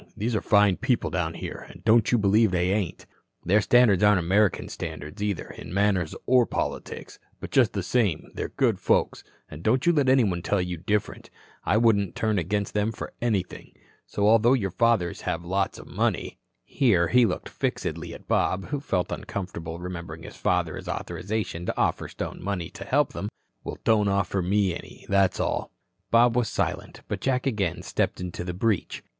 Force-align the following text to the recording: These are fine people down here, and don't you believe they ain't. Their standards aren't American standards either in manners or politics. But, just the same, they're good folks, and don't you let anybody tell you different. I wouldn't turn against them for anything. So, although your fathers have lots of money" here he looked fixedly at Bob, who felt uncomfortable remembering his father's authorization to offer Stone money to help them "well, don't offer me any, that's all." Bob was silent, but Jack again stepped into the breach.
These 0.17 0.35
are 0.35 0.41
fine 0.41 0.77
people 0.77 1.11
down 1.11 1.35
here, 1.35 1.67
and 1.69 1.85
don't 1.85 2.11
you 2.11 2.17
believe 2.17 2.49
they 2.49 2.71
ain't. 2.71 3.05
Their 3.45 3.61
standards 3.61 4.01
aren't 4.01 4.17
American 4.17 4.67
standards 4.67 5.21
either 5.21 5.51
in 5.51 5.71
manners 5.71 6.15
or 6.25 6.47
politics. 6.47 7.19
But, 7.39 7.51
just 7.51 7.73
the 7.73 7.83
same, 7.83 8.31
they're 8.33 8.49
good 8.49 8.79
folks, 8.79 9.23
and 9.47 9.61
don't 9.61 9.85
you 9.85 9.93
let 9.93 10.09
anybody 10.09 10.41
tell 10.41 10.59
you 10.59 10.77
different. 10.77 11.29
I 11.65 11.77
wouldn't 11.77 12.15
turn 12.15 12.39
against 12.39 12.73
them 12.73 12.91
for 12.91 13.13
anything. 13.21 13.73
So, 14.07 14.27
although 14.27 14.53
your 14.55 14.71
fathers 14.71 15.21
have 15.21 15.45
lots 15.45 15.77
of 15.77 15.85
money" 15.85 16.39
here 16.63 17.09
he 17.09 17.27
looked 17.27 17.47
fixedly 17.49 18.11
at 18.15 18.27
Bob, 18.27 18.69
who 18.69 18.79
felt 18.79 19.11
uncomfortable 19.11 19.77
remembering 19.77 20.23
his 20.23 20.35
father's 20.35 20.87
authorization 20.87 21.67
to 21.67 21.77
offer 21.77 22.07
Stone 22.07 22.41
money 22.43 22.71
to 22.71 22.85
help 22.85 23.13
them 23.13 23.29
"well, 23.63 23.77
don't 23.83 24.07
offer 24.07 24.41
me 24.41 24.73
any, 24.73 25.05
that's 25.09 25.39
all." 25.39 25.69
Bob 26.09 26.35
was 26.35 26.49
silent, 26.49 27.01
but 27.07 27.21
Jack 27.21 27.45
again 27.45 27.83
stepped 27.83 28.19
into 28.19 28.43
the 28.43 28.55
breach. 28.55 29.03